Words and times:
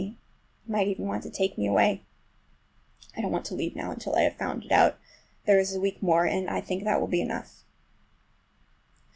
He 0.01 0.17
might 0.65 0.87
even 0.87 1.05
want 1.05 1.21
to 1.21 1.29
take 1.29 1.59
me 1.59 1.67
away. 1.67 2.01
I 3.15 3.21
don't 3.21 3.31
want 3.31 3.45
to 3.45 3.53
leave 3.53 3.75
now 3.75 3.91
until 3.91 4.15
I 4.15 4.21
have 4.21 4.33
found 4.35 4.63
it 4.65 4.71
out. 4.71 4.97
There 5.45 5.59
is 5.59 5.75
a 5.75 5.79
week 5.79 6.01
more, 6.01 6.25
and 6.25 6.49
I 6.49 6.59
think 6.59 6.83
that 6.85 6.99
will 6.99 7.07
be 7.07 7.21
enough. 7.21 7.63